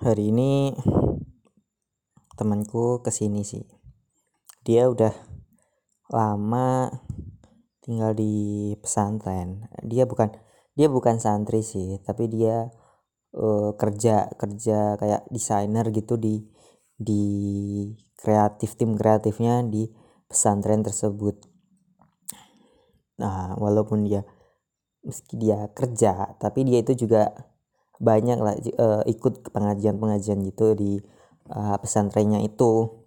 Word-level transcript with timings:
hari 0.00 0.32
ini 0.32 0.72
temanku 2.40 3.04
ke 3.04 3.12
sini 3.12 3.44
sih. 3.44 3.68
Dia 4.64 4.88
udah 4.88 5.12
lama 6.08 6.88
tinggal 7.84 8.16
di 8.16 8.72
pesantren. 8.80 9.68
Dia 9.84 10.08
bukan 10.08 10.32
dia 10.72 10.88
bukan 10.88 11.20
santri 11.20 11.60
sih 11.60 12.00
tapi 12.00 12.32
dia 12.32 12.72
uh, 13.36 13.76
kerja 13.76 14.32
kerja 14.40 14.96
kayak 14.96 15.28
desainer 15.28 15.84
gitu 15.92 16.16
di 16.16 16.48
di 16.96 17.24
kreatif 18.16 18.80
tim 18.80 18.96
kreatifnya 18.96 19.60
di 19.68 19.84
pesantren 20.24 20.80
tersebut. 20.80 21.44
Nah 23.20 23.52
walaupun 23.60 24.08
dia 24.08 24.24
meski 25.04 25.36
dia 25.36 25.68
kerja 25.76 26.40
tapi 26.40 26.64
dia 26.64 26.80
itu 26.80 27.04
juga 27.04 27.49
banyak 28.00 28.38
lah 28.40 28.56
uh, 28.80 29.04
ikut 29.04 29.52
pengajian-pengajian 29.52 30.40
gitu 30.48 30.72
di 30.72 30.96
uh, 31.52 31.76
pesantrennya 31.76 32.40
itu. 32.40 33.04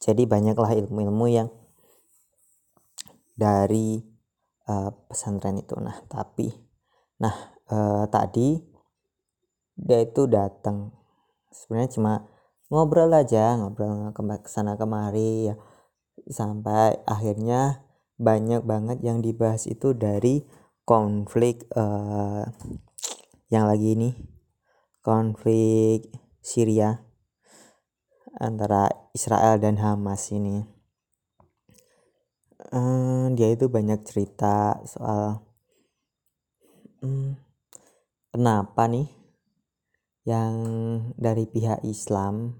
Jadi 0.00 0.28
banyaklah 0.28 0.76
ilmu-ilmu 0.76 1.26
yang 1.28 1.48
dari 3.32 4.04
uh, 4.68 4.92
pesantren 5.08 5.56
itu. 5.56 5.72
Nah 5.80 6.04
tapi 6.04 6.52
nah 7.16 7.32
uh, 7.72 8.04
tadi 8.12 8.60
dia 9.80 10.04
itu 10.04 10.28
datang. 10.28 10.92
Sebenarnya 11.48 11.90
cuma 11.96 12.12
ngobrol 12.68 13.10
aja 13.16 13.56
ngobrol 13.56 14.12
ke 14.12 14.48
sana 14.52 14.76
kemari 14.76 15.48
ya. 15.48 15.56
Sampai 16.28 17.00
akhirnya 17.08 17.88
banyak 18.20 18.68
banget 18.68 19.00
yang 19.00 19.24
dibahas 19.24 19.64
itu 19.64 19.96
dari 19.96 20.44
konflik 20.84 21.64
uh, 21.72 22.44
yang 23.50 23.66
lagi 23.66 23.98
ini 23.98 24.14
konflik 25.02 26.06
Syria 26.38 27.02
antara 28.38 28.86
Israel 29.10 29.58
dan 29.58 29.74
Hamas 29.82 30.30
ini. 30.30 30.62
Hmm, 32.70 33.34
dia 33.34 33.50
itu 33.50 33.66
banyak 33.66 34.06
cerita 34.06 34.78
soal 34.86 35.42
hmm, 37.02 37.34
kenapa 38.30 38.86
nih 38.86 39.10
yang 40.22 40.54
dari 41.18 41.50
pihak 41.50 41.82
Islam 41.82 42.54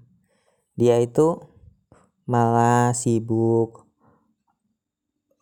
dia 0.75 0.99
itu 0.99 1.39
malah 2.27 2.91
sibuk 2.91 3.87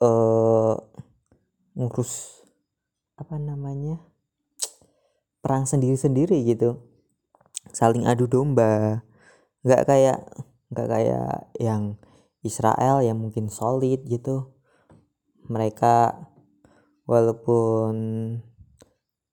uh, 0.04 0.78
ngurus 1.74 2.46
apa 3.18 3.42
namanya 3.42 4.09
perang 5.50 5.66
sendiri-sendiri 5.66 6.46
gitu. 6.46 6.78
Saling 7.74 8.06
adu 8.06 8.30
domba. 8.30 9.02
Nggak 9.66 9.90
kayak 9.90 10.22
nggak 10.70 10.88
kayak 10.94 11.50
yang 11.58 11.98
Israel 12.46 13.02
yang 13.02 13.18
mungkin 13.18 13.50
solid 13.50 14.06
gitu. 14.06 14.54
Mereka 15.50 16.22
walaupun 17.10 17.98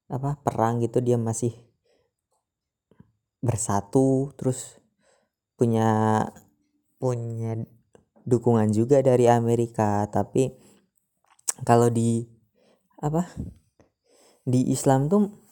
apa 0.08 0.40
perang 0.40 0.80
gitu 0.80 1.04
dia 1.04 1.20
masih 1.20 1.52
bersatu 3.44 4.32
terus 4.40 4.80
punya 5.60 6.24
punya 6.96 7.60
dukungan 8.24 8.72
juga 8.72 9.04
dari 9.04 9.28
Amerika. 9.28 10.08
Tapi 10.08 10.48
kalau 11.68 11.92
di 11.92 12.24
apa 13.04 13.28
di 14.48 14.72
Islam 14.72 15.12
tuh 15.12 15.45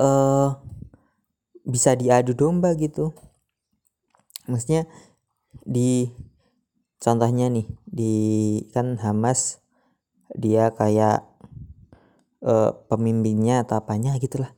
uh, 0.00 0.56
bisa 1.66 1.98
diadu 1.98 2.32
domba 2.32 2.72
gitu. 2.78 3.12
Maksudnya 4.46 4.86
di 5.66 6.14
contohnya 7.02 7.50
nih 7.50 7.66
di 7.84 8.14
kan 8.70 8.96
Hamas 9.02 9.60
dia 10.36 10.70
kayak 10.72 11.26
uh, 12.44 12.70
pemimpinnya 12.86 13.66
atau 13.66 13.82
apanya 13.82 14.14
gitulah. 14.16 14.54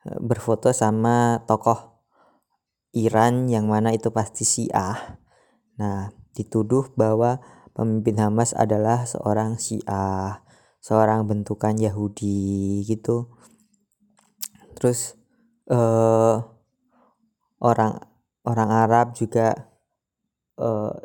Berfoto 0.00 0.72
sama 0.72 1.44
tokoh 1.44 2.00
Iran 2.96 3.46
yang 3.52 3.68
mana 3.68 3.92
itu 3.92 4.10
pasti 4.10 4.42
Syiah. 4.42 5.20
Nah 5.76 6.10
dituduh 6.32 6.88
bahwa 6.96 7.38
pemimpin 7.76 8.18
Hamas 8.18 8.56
adalah 8.56 9.04
seorang 9.04 9.60
Syiah 9.60 10.42
seorang 10.80 11.28
bentukan 11.28 11.76
Yahudi 11.76 12.80
gitu 12.88 13.28
terus 14.80 15.20
uh, 15.68 16.40
orang 17.60 18.00
orang 18.48 18.70
Arab 18.72 19.12
juga 19.12 19.68
uh, 20.56 20.96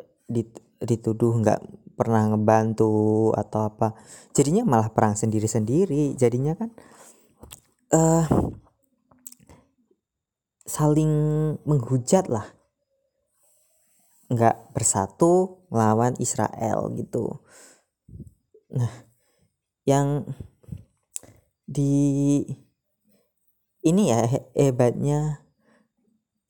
dituduh 0.80 1.36
nggak 1.44 1.60
pernah 1.96 2.32
ngebantu 2.32 3.32
atau 3.36 3.68
apa. 3.68 3.96
Jadinya 4.32 4.64
malah 4.64 4.92
perang 4.92 5.16
sendiri-sendiri. 5.16 6.16
Jadinya 6.16 6.56
kan 6.56 6.70
uh, 7.92 8.24
saling 10.64 11.12
menghujat 11.64 12.28
lah. 12.32 12.48
Nggak 14.32 14.74
bersatu 14.74 15.64
melawan 15.68 16.16
Israel 16.18 16.90
gitu. 16.96 17.44
Nah 18.72 19.06
yang 19.86 20.26
di 21.66 22.42
ini 23.86 24.10
ya 24.10 24.26
hebatnya 24.58 25.46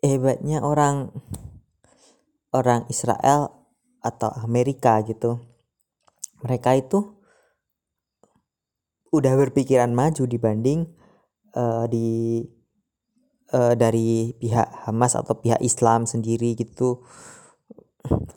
hebatnya 0.00 0.64
orang 0.64 1.12
orang 2.56 2.88
Israel 2.88 3.52
atau 4.00 4.32
Amerika 4.41 5.04
gitu. 5.04 5.44
Mereka 6.41 6.80
itu 6.80 7.16
udah 9.12 9.32
berpikiran 9.36 9.92
maju 9.92 10.24
dibanding 10.24 10.88
uh, 11.52 11.84
di 11.88 12.41
uh, 13.53 13.74
dari 13.76 14.32
pihak 14.36 14.88
Hamas 14.88 15.16
atau 15.16 15.36
pihak 15.36 15.60
Islam 15.60 16.08
sendiri 16.08 16.56
gitu. 16.56 17.04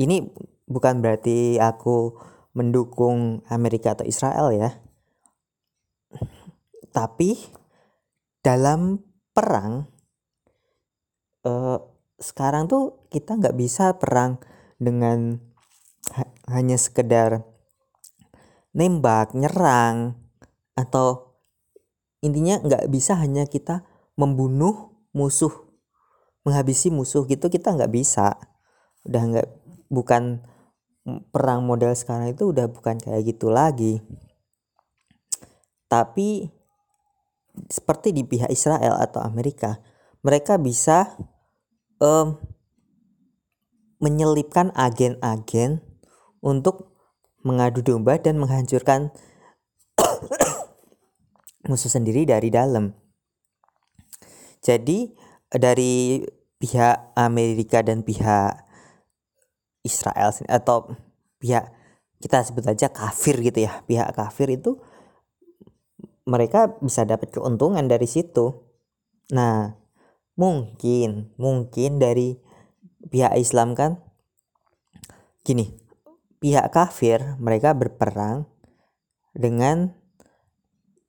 Ini 0.01 0.25
bukan 0.65 0.99
berarti 0.99 1.61
aku 1.61 2.17
mendukung 2.57 3.45
Amerika 3.47 3.93
atau 3.93 4.07
Israel 4.07 4.49
ya. 4.51 4.73
Tapi 6.89 7.58
dalam 8.39 9.03
perang 9.35 9.87
uh, 11.43 11.79
sekarang 12.19 12.67
tuh 12.67 13.07
kita 13.07 13.39
nggak 13.39 13.55
bisa 13.55 13.95
perang 13.95 14.39
dengan 14.79 15.39
ha 16.15 16.23
hanya 16.49 16.75
sekedar 16.75 17.45
nembak, 18.73 19.33
nyerang 19.33 20.17
atau 20.73 21.35
intinya 22.23 22.59
nggak 22.61 22.87
bisa 22.91 23.17
hanya 23.17 23.47
kita 23.47 23.83
membunuh 24.19 24.93
musuh, 25.15 25.51
menghabisi 26.43 26.91
musuh 26.93 27.25
gitu 27.25 27.47
kita 27.47 27.75
nggak 27.75 27.91
bisa. 27.91 28.35
Udah 29.07 29.21
nggak 29.25 29.47
bukan 29.89 30.43
perang 31.33 31.65
model 31.65 31.95
sekarang 31.97 32.35
itu 32.35 32.51
udah 32.51 32.69
bukan 32.69 33.01
kayak 33.01 33.25
gitu 33.25 33.49
lagi. 33.49 34.03
Tapi 35.89 36.58
seperti 37.69 38.11
di 38.11 38.25
pihak 38.25 38.49
Israel 38.49 38.97
atau 38.97 39.21
Amerika, 39.21 39.77
mereka 40.25 40.57
bisa 40.57 41.15
um, 42.01 42.35
menyelipkan 44.01 44.73
agen-agen 44.73 45.85
untuk 46.41 46.97
mengadu 47.45 47.85
domba 47.85 48.19
dan 48.19 48.41
menghancurkan 48.41 49.13
musuh 51.69 51.91
sendiri 51.91 52.25
dari 52.25 52.49
dalam. 52.51 52.91
Jadi 54.59 55.15
dari 55.47 56.19
pihak 56.59 57.15
Amerika 57.15 57.79
dan 57.79 58.03
pihak 58.03 58.67
Israel 59.87 60.35
atau 60.51 60.91
pihak 61.39 61.71
kita 62.19 62.43
sebut 62.43 62.67
aja 62.67 62.91
kafir 62.91 63.39
gitu 63.39 63.63
ya 63.63 63.79
pihak 63.87 64.11
kafir 64.11 64.51
itu 64.51 64.75
mereka 66.29 66.77
bisa 66.79 67.03
dapat 67.03 67.33
keuntungan 67.33 67.89
dari 67.89 68.05
situ. 68.05 68.53
Nah, 69.33 69.73
mungkin 70.37 71.33
mungkin 71.41 71.97
dari 71.97 72.37
pihak 73.09 73.33
Islam 73.35 73.73
kan 73.73 73.97
gini, 75.41 75.73
pihak 76.37 76.69
kafir 76.69 77.35
mereka 77.41 77.73
berperang 77.73 78.45
dengan 79.33 79.97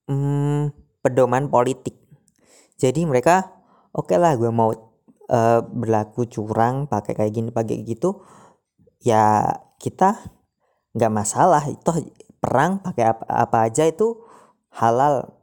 hmm, 0.08 0.72
pedoman 1.05 1.52
politik. 1.52 2.00
Jadi 2.81 3.05
mereka 3.05 3.61
oke 3.93 4.08
okay 4.08 4.17
lah 4.17 4.40
gue 4.40 4.49
mau 4.49 4.72
uh, 5.28 5.61
berlaku 5.62 6.25
curang 6.26 6.88
pakai 6.88 7.12
kayak 7.12 7.32
gini 7.32 7.49
pakai 7.52 7.84
gitu 7.84 8.25
ya 9.00 9.56
kita 9.81 10.20
nggak 10.93 11.12
masalah 11.12 11.64
itu 11.70 12.12
perang 12.40 12.81
pakai 12.82 13.14
apa, 13.14 13.25
apa 13.28 13.56
aja 13.69 13.87
itu 13.87 14.30
halal 14.75 15.34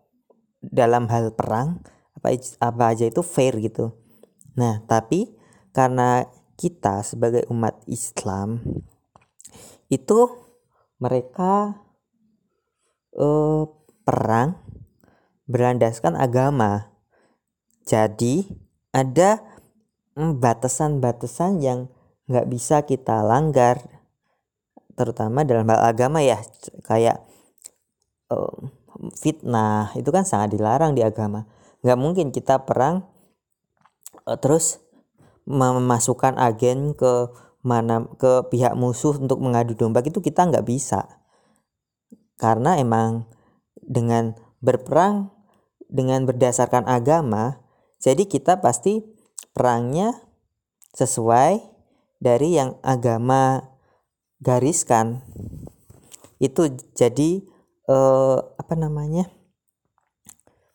dalam 0.59 1.07
hal 1.07 1.31
perang 1.35 1.83
apa 2.18 2.33
apa 2.63 2.83
aja 2.91 3.06
itu 3.06 3.21
fair 3.21 3.56
gitu 3.62 3.94
Nah, 4.57 4.81
tapi 4.89 5.38
karena 5.71 6.25
kita 6.57 7.06
sebagai 7.06 7.45
umat 7.53 7.77
Islam 7.85 8.65
itu 9.94 10.33
mereka 10.97 11.77
eh, 13.13 13.63
perang 14.01 14.57
berlandaskan 15.45 16.18
agama. 16.18 16.89
Jadi 17.85 18.50
ada 18.91 19.39
batasan-batasan 20.18 21.62
yang 21.62 21.94
nggak 22.25 22.50
bisa 22.50 22.83
kita 22.83 23.21
langgar, 23.21 23.79
terutama 24.97 25.45
dalam 25.45 25.69
hal 25.69 25.95
agama 25.95 26.19
ya, 26.19 26.41
kayak 26.83 27.24
uh, 28.27 28.68
fitnah 29.17 29.94
itu 29.94 30.09
kan 30.09 30.25
sangat 30.25 30.57
dilarang 30.57 30.97
di 30.97 31.05
agama. 31.05 31.45
Nggak 31.85 31.99
mungkin 31.99 32.27
kita 32.33 32.65
perang 32.65 33.05
uh, 34.25 34.38
terus 34.38 34.81
memasukkan 35.47 36.35
agen 36.35 36.91
ke 36.91 37.31
mana 37.63 38.07
ke 38.19 38.47
pihak 38.51 38.75
musuh 38.75 39.15
untuk 39.19 39.39
mengadu 39.39 39.75
domba 39.75 40.03
itu 40.03 40.19
kita 40.19 40.47
nggak 40.47 40.67
bisa 40.67 41.19
karena 42.39 42.77
emang 42.77 43.25
dengan 43.75 44.38
berperang 44.63 45.33
dengan 45.88 46.23
berdasarkan 46.27 46.88
agama 46.88 47.59
jadi 48.00 48.23
kita 48.23 48.63
pasti 48.63 49.03
perangnya 49.51 50.15
sesuai 50.95 51.63
dari 52.23 52.55
yang 52.55 52.77
agama 52.85 53.73
gariskan 54.39 55.25
itu 56.38 56.71
jadi 56.93 57.41
eh, 57.88 58.38
apa 58.39 58.74
namanya 58.75 59.31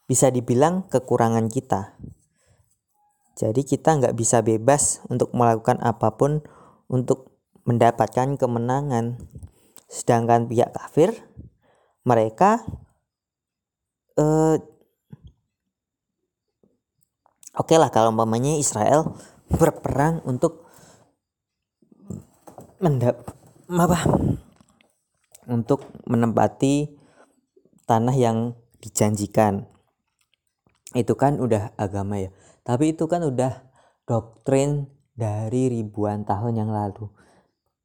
bisa 0.08 0.28
dibilang 0.28 0.88
kekurangan 0.90 1.48
kita 1.48 1.96
jadi 3.32 3.64
kita 3.64 3.96
nggak 3.98 4.14
bisa 4.16 4.44
bebas 4.44 5.00
untuk 5.08 5.32
melakukan 5.32 5.80
apa 5.80 6.14
pun 6.14 6.44
untuk 6.86 7.32
mendapatkan 7.64 8.36
kemenangan. 8.36 9.16
Sedangkan 9.88 10.48
pihak 10.48 10.72
kafir 10.72 11.12
mereka 12.02 12.64
eh, 14.18 14.56
oke 17.54 17.66
okay 17.66 17.76
lah 17.78 17.90
kalau 17.92 18.10
umpamanya 18.10 18.56
Israel 18.58 19.14
berperang 19.52 20.24
untuk 20.24 20.66
mendap 22.82 23.22
apa 23.68 24.00
untuk 25.46 25.86
menempati 26.08 27.01
tanah 27.88 28.14
yang 28.16 28.58
dijanjikan 28.82 29.66
itu 30.92 31.14
kan 31.16 31.40
udah 31.40 31.72
agama 31.78 32.20
ya 32.20 32.30
tapi 32.62 32.94
itu 32.94 33.08
kan 33.10 33.26
udah 33.26 33.72
doktrin 34.06 34.86
dari 35.12 35.68
ribuan 35.70 36.24
tahun 36.24 36.64
yang 36.64 36.70
lalu. 36.72 37.10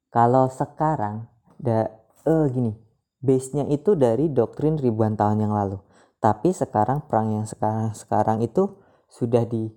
Kalau 0.09 0.47
sekarang, 0.47 1.27
da, 1.59 1.91
eh 2.25 2.45
gini, 2.49 2.73
base-nya 3.21 3.67
itu 3.69 3.93
dari 3.93 4.31
doktrin 4.31 4.79
ribuan 4.79 5.19
tahun 5.19 5.45
yang 5.45 5.53
lalu. 5.53 5.77
Tapi 6.17 6.49
sekarang 6.49 7.05
perang 7.05 7.29
yang 7.29 7.45
sekarang 7.45 7.93
sekarang 7.93 8.41
itu 8.41 8.81
sudah 9.05 9.45
di 9.45 9.69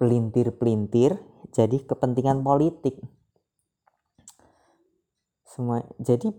pelintir-pelintir 0.00 1.14
jadi 1.54 1.76
kepentingan 1.86 2.42
politik. 2.42 2.98
Semua 5.46 5.86
jadi 6.02 6.34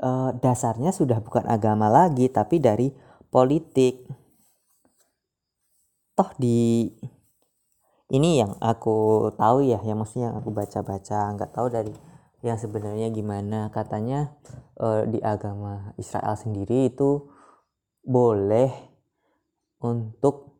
eh, 0.00 0.30
dasarnya 0.38 0.90
sudah 0.90 1.20
bukan 1.22 1.44
agama 1.46 1.90
lagi 1.92 2.30
tapi 2.32 2.58
dari 2.58 2.90
politik. 3.28 4.06
Toh 6.14 6.30
di 6.38 6.86
ini 8.14 8.38
yang 8.38 8.54
aku 8.62 9.28
tahu 9.34 9.66
ya 9.66 9.82
yang 9.82 9.98
maksudnya 9.98 10.30
aku 10.38 10.54
baca-baca 10.54 11.34
nggak 11.34 11.50
tahu 11.50 11.66
dari 11.72 11.90
yang 12.44 12.60
sebenarnya 12.60 13.08
gimana. 13.10 13.72
Katanya 13.72 14.36
uh, 14.76 15.08
di 15.08 15.18
agama 15.24 15.96
Israel 15.96 16.36
sendiri 16.36 16.92
itu 16.92 17.26
boleh 18.04 18.70
untuk 19.80 20.54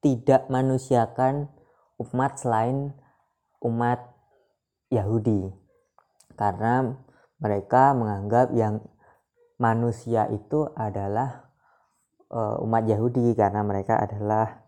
tidak 0.00 0.48
manusiakan 0.48 1.52
umat 2.00 2.32
selain 2.40 2.96
umat 3.60 4.00
Yahudi. 4.88 5.52
Karena 6.32 6.96
mereka 7.38 7.94
menganggap 7.94 8.50
yang 8.54 8.82
manusia 9.58 10.26
itu 10.30 10.70
adalah 10.74 11.50
uh, 12.30 12.62
umat 12.62 12.86
Yahudi 12.86 13.34
karena 13.34 13.62
mereka 13.66 13.98
adalah 13.98 14.66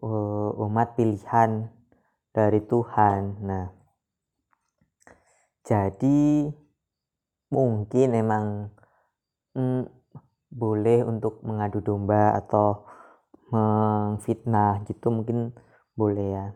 uh, 0.00 0.50
umat 0.68 0.96
pilihan 0.96 1.72
dari 2.36 2.60
Tuhan. 2.64 3.40
Nah, 3.44 3.66
jadi 5.64 6.52
mungkin 7.48 8.08
emang 8.12 8.44
mm, 9.56 9.82
boleh 10.52 11.00
untuk 11.04 11.40
mengadu 11.44 11.80
domba 11.80 12.36
atau 12.36 12.84
mengfitnah 13.52 14.84
gitu 14.88 15.08
mungkin 15.12 15.56
boleh 15.96 16.28
ya. 16.32 16.46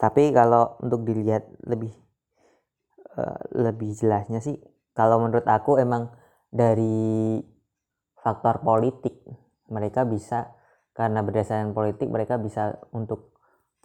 Tapi 0.00 0.32
kalau 0.32 0.80
untuk 0.80 1.04
dilihat 1.04 1.44
lebih 1.60 1.92
uh, 3.16 3.40
lebih 3.56 3.94
jelasnya 3.96 4.42
sih. 4.42 4.58
Kalau 4.94 5.22
menurut 5.22 5.46
aku 5.46 5.78
emang 5.80 6.10
dari 6.50 7.38
faktor 8.20 8.60
politik 8.60 9.16
mereka 9.70 10.04
bisa 10.04 10.52
karena 10.92 11.22
berdasarkan 11.22 11.72
politik 11.72 12.10
mereka 12.10 12.36
bisa 12.36 12.76
untuk 12.92 13.38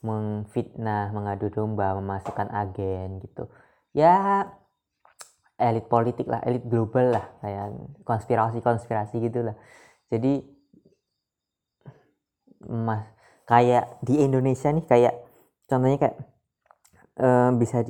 mengfitnah 0.04 1.13
mengadu 1.16 1.48
domba 1.54 1.95
memasukkan 1.95 2.51
agen 2.51 3.22
gitu. 3.24 3.48
Ya 3.95 4.45
elit 5.56 5.88
politik 5.88 6.28
lah 6.28 6.44
elit 6.44 6.68
global 6.68 7.16
lah 7.16 7.25
kayak 7.39 7.71
konspirasi 8.04 8.60
konspirasi 8.60 9.24
gitulah. 9.24 9.56
Jadi 10.12 10.44
mas 12.66 13.06
kayak 13.45 14.01
di 14.01 14.19
Indonesia 14.25 14.74
nih 14.74 14.86
kayak 14.89 15.16
contohnya 15.69 15.98
kayak 16.01 16.18
eh, 17.21 17.50
bisa 17.56 17.86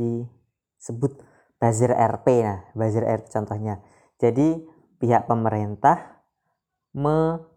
disebut 0.85 1.17
buzzer 1.57 1.89
RP 1.89 2.45
nah 2.45 2.61
buzzer 2.77 3.01
RP 3.01 3.25
contohnya. 3.33 3.81
Jadi 4.21 4.61
pihak 5.01 5.25
pemerintah 5.25 6.21
membuat 6.93 7.49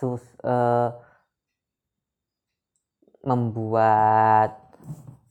sus, 0.00 0.24
uh, 0.40 0.96
membuat 3.20 4.56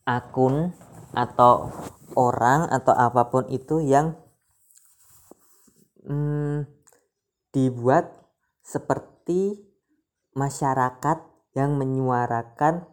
akun 0.06 0.70
atau 1.18 1.74
orang 2.14 2.70
atau 2.70 2.94
apa 2.94 3.34
pun 3.34 3.50
itu 3.50 3.82
yang 3.82 4.14
hmm, 6.06 6.70
dibuat 7.50 8.14
seperti 8.62 9.66
masyarakat 10.38 11.26
yang 11.58 11.76
menyuarakan 11.76 12.88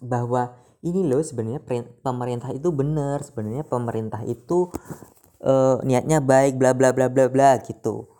bahwa 0.00 0.56
ini 0.82 1.06
loh 1.06 1.22
sebenarnya 1.22 1.62
pemerintah 2.02 2.50
itu 2.50 2.74
benar 2.74 3.22
sebenarnya 3.22 3.62
pemerintah 3.62 4.22
itu 4.26 4.68
uh, 5.42 5.78
niatnya 5.86 6.18
baik 6.18 6.58
bla 6.58 6.74
bla 6.74 6.90
bla 6.90 7.06
bla 7.06 7.30
bla 7.30 7.58
gitu 7.62 8.10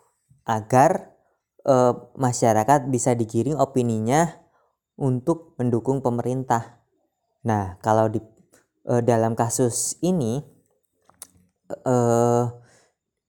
agar 0.47 1.14
uh, 1.66 1.95
masyarakat 2.14 2.90
bisa 2.90 3.14
digiring 3.14 3.59
opininya 3.59 4.42
untuk 4.99 5.59
mendukung 5.59 6.02
pemerintah. 6.04 6.83
Nah, 7.42 7.78
kalau 7.83 8.07
di 8.11 8.23
uh, 8.87 9.02
dalam 9.02 9.35
kasus 9.35 9.99
ini 10.02 10.42
uh, 11.87 12.47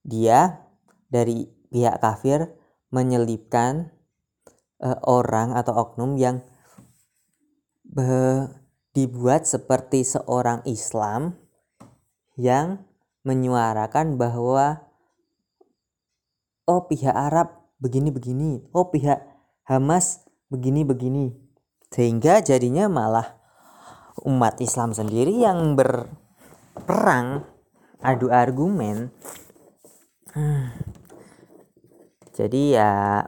dia 0.06 0.62
dari 1.10 1.48
pihak 1.70 1.98
kafir 1.98 2.50
menyelipkan 2.94 3.90
uh, 4.82 4.98
orang 5.06 5.54
atau 5.58 5.74
oknum 5.74 6.14
yang 6.14 6.42
dibuat 8.94 9.44
seperti 9.44 10.06
seorang 10.06 10.62
Islam 10.70 11.34
yang 12.38 12.86
menyuarakan 13.26 14.14
bahwa 14.14 14.86
oh 16.70 16.86
pihak 16.86 17.12
Arab 17.12 17.50
begini-begini, 17.82 18.70
oh 18.70 18.88
pihak 18.94 19.20
Hamas 19.66 20.22
begini-begini. 20.48 21.34
Sehingga 21.90 22.44
jadinya 22.44 22.86
malah 22.86 23.38
umat 24.22 24.60
Islam 24.62 24.94
sendiri 24.94 25.42
yang 25.42 25.74
berperang 25.74 27.42
adu 27.98 28.30
argumen. 28.30 29.10
Hmm. 30.30 30.70
Jadi 32.34 32.74
ya 32.74 33.22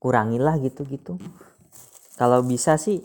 kurangilah 0.00 0.56
gitu-gitu. 0.64 1.20
Kalau 2.16 2.40
bisa 2.40 2.80
sih 2.80 3.04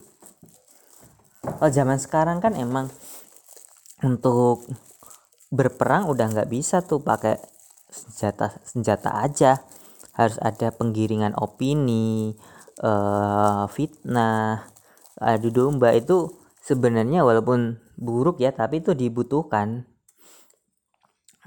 Oh 1.39 1.71
zaman 1.71 1.95
sekarang 1.95 2.43
kan 2.43 2.51
emang 2.51 2.91
untuk 4.03 4.67
berperang 5.47 6.11
udah 6.11 6.27
nggak 6.27 6.51
bisa 6.51 6.83
tuh 6.83 6.99
pakai 6.99 7.39
senjata 7.87 8.59
senjata 8.67 9.23
aja. 9.23 9.63
Harus 10.19 10.35
ada 10.43 10.75
penggiringan 10.75 11.31
opini 11.39 12.35
uh, 12.83 13.63
fitnah 13.71 14.67
adu 15.15 15.47
domba 15.51 15.95
itu 15.95 16.27
sebenarnya 16.59 17.23
walaupun 17.23 17.79
buruk 17.95 18.43
ya 18.43 18.51
tapi 18.51 18.83
itu 18.83 18.91
dibutuhkan. 18.91 19.87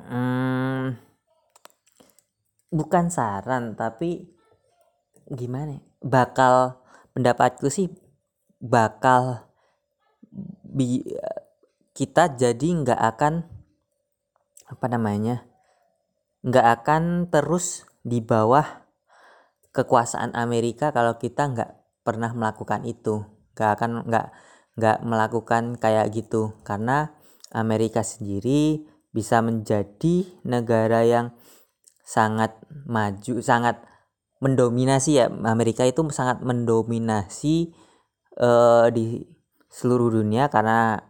Hmm, 0.00 0.96
bukan 2.72 3.12
saran 3.12 3.76
tapi 3.76 4.24
gimana 5.28 5.76
ya, 5.76 5.82
bakal 6.00 6.80
pendapatku 7.12 7.68
sih 7.68 7.92
bakal 8.56 9.51
bi 10.72 11.04
kita 11.92 12.32
jadi 12.34 12.68
nggak 12.82 13.00
akan 13.16 13.44
apa 14.72 14.86
namanya 14.88 15.44
nggak 16.42 16.66
akan 16.80 17.30
terus 17.30 17.86
di 18.02 18.18
bawah 18.18 18.82
kekuasaan 19.72 20.36
Amerika 20.36 20.92
kalau 20.92 21.16
kita 21.16 21.48
nggak 21.48 21.70
pernah 22.02 22.30
melakukan 22.34 22.84
itu. 22.84 23.24
Nggak 23.56 23.70
akan 23.78 23.90
nggak 24.06 24.26
nggak 24.76 24.98
melakukan 25.06 25.62
kayak 25.78 26.12
gitu. 26.12 26.58
Karena 26.66 27.14
Amerika 27.54 28.02
sendiri 28.04 28.84
bisa 29.14 29.40
menjadi 29.40 30.26
negara 30.44 31.04
yang 31.04 31.36
sangat 32.02 32.58
maju 32.68 33.40
sangat 33.40 33.80
mendominasi 34.42 35.22
ya. 35.22 35.26
Amerika 35.30 35.86
itu 35.86 36.04
sangat 36.10 36.42
mendominasi 36.44 37.72
uh, 38.42 38.90
di 38.90 39.24
seluruh 39.72 40.12
dunia 40.12 40.52
karena 40.52 41.00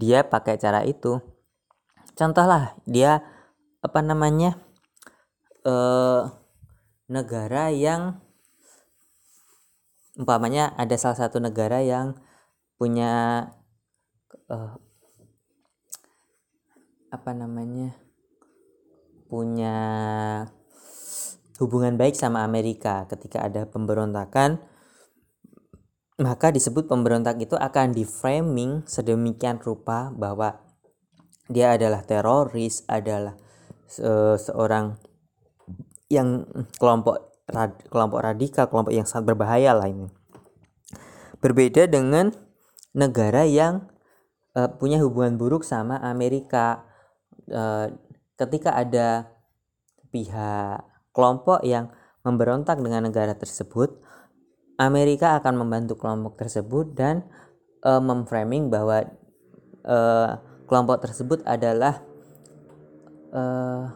dia 0.00 0.24
pakai 0.24 0.56
cara 0.56 0.82
itu. 0.88 1.20
Contoh 2.16 2.48
lah 2.48 2.72
dia 2.88 3.20
apa 3.84 4.00
namanya 4.00 4.56
uh, 5.68 6.32
negara 7.12 7.68
yang 7.68 8.22
umpamanya 10.16 10.72
ada 10.80 10.96
salah 10.96 11.16
satu 11.16 11.40
negara 11.40 11.84
yang 11.84 12.16
punya 12.76 13.46
uh, 14.48 14.76
apa 17.12 17.30
namanya 17.36 17.92
punya 19.28 19.76
hubungan 21.60 21.96
baik 21.96 22.16
sama 22.16 22.44
Amerika 22.44 23.04
ketika 23.08 23.44
ada 23.44 23.68
pemberontakan 23.68 24.60
maka 26.20 26.52
disebut 26.52 26.84
pemberontak 26.84 27.40
itu 27.40 27.56
akan 27.56 27.96
di 27.96 28.04
framing 28.04 28.84
sedemikian 28.84 29.56
rupa 29.62 30.12
bahwa 30.12 30.60
dia 31.48 31.72
adalah 31.76 32.04
teroris 32.04 32.84
adalah 32.88 33.36
se 33.88 34.08
seorang 34.40 34.96
yang 36.12 36.44
kelompok 36.76 37.44
rad, 37.48 37.72
kelompok 37.88 38.20
radikal 38.20 38.68
kelompok 38.68 38.92
yang 38.92 39.08
sangat 39.08 39.32
berbahaya 39.32 39.72
lah 39.72 39.88
ini. 39.88 40.08
Berbeda 41.40 41.88
dengan 41.88 42.32
negara 42.92 43.48
yang 43.48 43.88
uh, 44.56 44.68
punya 44.76 45.00
hubungan 45.00 45.40
buruk 45.40 45.64
sama 45.64 45.96
Amerika 46.04 46.84
uh, 47.48 47.88
ketika 48.36 48.76
ada 48.76 49.32
pihak 50.12 50.84
kelompok 51.16 51.64
yang 51.64 51.88
memberontak 52.22 52.78
dengan 52.78 53.08
negara 53.08 53.34
tersebut 53.34 53.98
Amerika 54.82 55.38
akan 55.38 55.62
membantu 55.62 55.94
kelompok 55.94 56.42
tersebut 56.42 56.90
dan 56.98 57.22
uh, 57.86 58.02
memframing 58.02 58.66
bahwa 58.66 59.06
uh, 59.86 60.42
kelompok 60.66 61.06
tersebut 61.06 61.38
adalah 61.46 62.02
uh, 63.30 63.94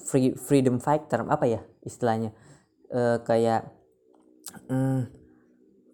free 0.00 0.32
freedom 0.32 0.80
fighter 0.80 1.28
apa 1.28 1.44
ya 1.44 1.60
istilahnya? 1.84 2.32
Uh, 2.90 3.22
kayak 3.22 3.70
um, 4.66 5.06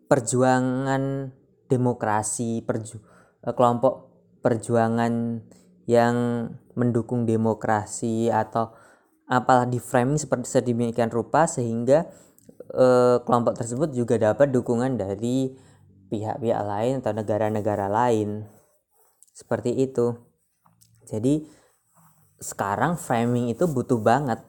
perjuangan 0.06 1.34
demokrasi 1.66 2.62
perju 2.62 3.02
uh, 3.42 3.52
kelompok 3.52 4.14
perjuangan 4.40 5.42
yang 5.90 6.14
mendukung 6.78 7.26
demokrasi 7.26 8.30
atau 8.30 8.74
apalah 9.26 9.66
di 9.66 9.82
framing 9.82 10.18
seperti 10.18 10.46
sedemikian 10.46 11.10
rupa 11.10 11.50
sehingga 11.50 12.06
uh, 12.72 13.22
kelompok 13.22 13.58
tersebut 13.58 13.92
juga 13.92 14.16
dapat 14.18 14.50
dukungan 14.50 14.98
dari 14.98 15.54
pihak-pihak 16.10 16.62
lain 16.62 16.92
atau 17.02 17.12
negara-negara 17.14 17.86
lain. 17.90 18.46
Seperti 19.34 19.74
itu. 19.76 20.16
Jadi 21.06 21.46
sekarang 22.40 22.96
framing 22.96 23.52
itu 23.52 23.68
butuh 23.68 24.00
banget. 24.00 24.40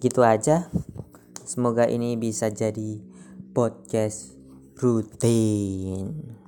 Gitu 0.00 0.20
aja. 0.24 0.68
Semoga 1.44 1.86
ini 1.86 2.16
bisa 2.16 2.48
jadi 2.48 3.04
podcast 3.52 4.32
rutin. 4.80 6.39